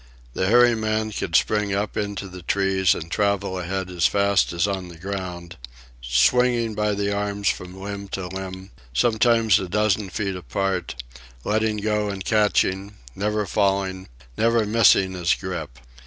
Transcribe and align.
The 0.33 0.47
hairy 0.47 0.73
man 0.73 1.11
could 1.11 1.35
spring 1.35 1.75
up 1.75 1.95
into 1.95 2.27
the 2.27 2.41
trees 2.41 2.95
and 2.95 3.11
travel 3.11 3.59
ahead 3.59 3.91
as 3.91 4.07
fast 4.07 4.51
as 4.51 4.65
on 4.67 4.87
the 4.87 4.97
ground, 4.97 5.57
swinging 6.01 6.73
by 6.73 6.95
the 6.95 7.15
arms 7.15 7.49
from 7.49 7.79
limb 7.79 8.07
to 8.07 8.25
limb, 8.25 8.71
sometimes 8.95 9.59
a 9.59 9.69
dozen 9.69 10.09
feet 10.09 10.35
apart, 10.35 10.95
letting 11.43 11.77
go 11.77 12.09
and 12.09 12.25
catching, 12.25 12.95
never 13.13 13.45
falling, 13.45 14.07
never 14.35 14.65
missing 14.65 15.11
his 15.13 15.35
grip. 15.35 15.77